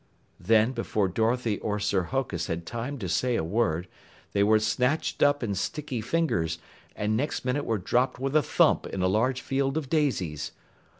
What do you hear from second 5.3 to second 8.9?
in sticky fingers and next minute were dropped with a thump